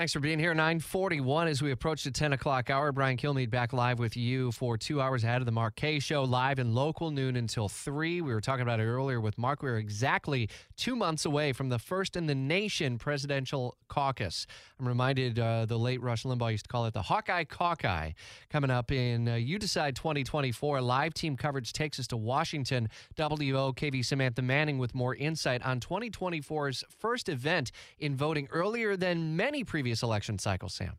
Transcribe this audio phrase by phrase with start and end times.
[0.00, 0.54] Thanks for being here.
[0.54, 2.90] 941 as we approach the 10 o'clock hour.
[2.90, 6.24] Brian Kilmeade back live with you for two hours ahead of the Mark Kaye Show,
[6.24, 8.22] live and local noon until 3.
[8.22, 9.62] We were talking about it earlier with Mark.
[9.62, 10.48] We are exactly
[10.78, 14.46] two months away from the first in the nation presidential caucus.
[14.78, 18.14] I'm reminded uh, the late Rush Limbaugh used to call it the Hawkeye Caucus.
[18.48, 22.88] Coming up in uh, You Decide 2024, live team coverage takes us to Washington.
[23.18, 29.62] WOKV Samantha Manning with more insight on 2024's first event in voting earlier than many
[29.62, 30.98] previous election cycle, Sam.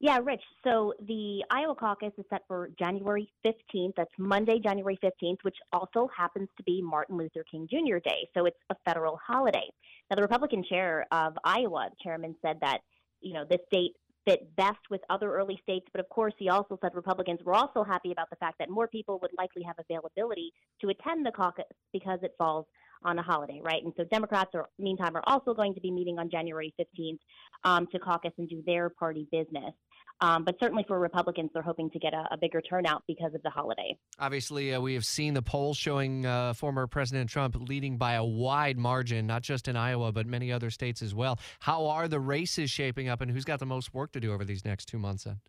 [0.00, 0.42] Yeah, Rich.
[0.64, 3.92] So the Iowa caucus is set for January 15th.
[3.96, 7.98] That's Monday, January 15th, which also happens to be Martin Luther King Jr.
[8.04, 8.28] Day.
[8.36, 9.66] So it's a federal holiday.
[10.10, 12.80] Now, the Republican chair of Iowa, chairman, said that,
[13.20, 13.92] you know, this date
[14.26, 15.86] fit best with other early states.
[15.92, 18.88] But of course, he also said Republicans were also happy about the fact that more
[18.88, 22.66] people would likely have availability to attend the caucus because it falls
[23.04, 23.82] on a holiday, right?
[23.82, 27.18] And so Democrats are, meantime, are also going to be meeting on January 15th
[27.64, 29.72] um, to caucus and do their party business.
[30.20, 33.42] Um, but certainly for Republicans, they're hoping to get a, a bigger turnout because of
[33.42, 33.98] the holiday.
[34.18, 38.24] Obviously, uh, we have seen the polls showing uh, former President Trump leading by a
[38.24, 41.38] wide margin, not just in Iowa, but many other states as well.
[41.60, 44.44] How are the races shaping up, and who's got the most work to do over
[44.44, 45.40] these next two months then?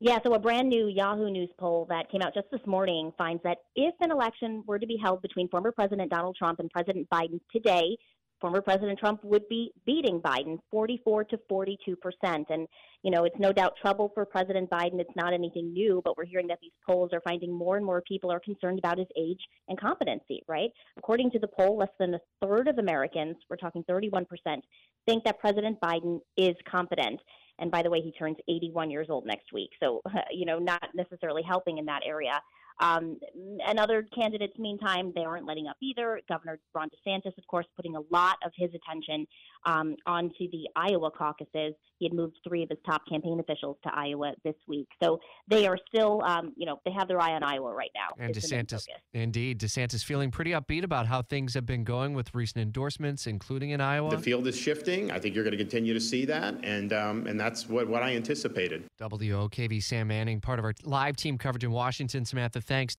[0.00, 3.42] Yeah, so a brand new Yahoo News poll that came out just this morning finds
[3.44, 7.08] that if an election were to be held between former President Donald Trump and President
[7.10, 7.96] Biden today,
[8.40, 12.48] former President Trump would be beating Biden 44 to 42 percent.
[12.50, 12.66] And,
[13.02, 14.98] you know, it's no doubt trouble for President Biden.
[14.98, 18.02] It's not anything new, but we're hearing that these polls are finding more and more
[18.02, 20.70] people are concerned about his age and competency, right?
[20.98, 24.64] According to the poll, less than a third of Americans, we're talking 31 percent,
[25.06, 27.20] think that President Biden is competent.
[27.58, 29.70] And by the way, he turns 81 years old next week.
[29.80, 32.40] So, you know, not necessarily helping in that area.
[32.80, 33.18] Um,
[33.66, 36.20] and other candidates, meantime, they aren't letting up either.
[36.28, 39.26] Governor Ron DeSantis, of course, putting a lot of his attention
[39.64, 41.74] um, onto the Iowa caucuses.
[41.98, 44.88] He had moved three of his top campaign officials to Iowa this week.
[45.02, 48.08] So they are still, um, you know, they have their eye on Iowa right now.
[48.18, 52.34] And It's DeSantis, indeed, DeSantis feeling pretty upbeat about how things have been going with
[52.34, 54.10] recent endorsements, including in Iowa.
[54.10, 55.10] The field is shifting.
[55.10, 58.02] I think you're going to continue to see that, and um, and that's what, what
[58.02, 58.84] I anticipated.
[59.00, 62.24] WOKV Sam Manning, part of our live team coverage in Washington.
[62.24, 62.92] Samantha, thanks.